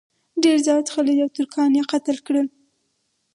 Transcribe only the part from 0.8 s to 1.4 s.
خلج او